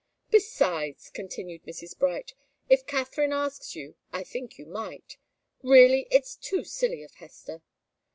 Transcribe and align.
"Besides," 0.31 1.11
continued 1.11 1.61
Mrs. 1.65 1.95
Bright, 1.95 2.33
"if 2.67 2.87
Katharine 2.87 3.33
asks 3.33 3.75
you, 3.75 3.97
I 4.11 4.23
think 4.23 4.57
you 4.57 4.65
might 4.65 5.17
really, 5.61 6.07
it's 6.09 6.35
too 6.35 6.63
silly 6.63 7.03
of 7.03 7.13
Hester." 7.13 7.61